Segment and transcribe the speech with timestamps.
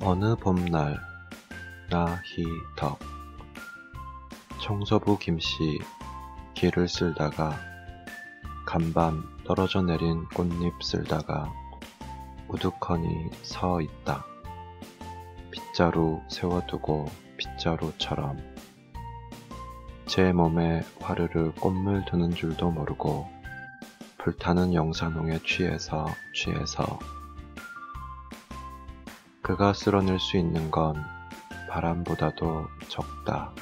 [0.00, 1.00] 어느 봄날
[1.90, 2.98] 나희덕
[4.60, 5.78] 청소부 김씨
[6.54, 7.58] 길을 쓸다가
[8.66, 11.50] 간밤 떨어져 내린 꽃잎 쓸다가
[12.48, 14.24] 우두커니 서 있다.
[15.50, 17.06] 빗자루 세워두고
[17.38, 18.38] 빗자루처럼
[20.06, 23.28] 제 몸에 화르르 꽃물 드는 줄도 모르고
[24.18, 26.98] 불타는 영산홍에 취해서 취해서
[29.46, 30.96] 그가 쓸어낼 수 있는 건
[31.70, 33.52] 바람보다도 적다.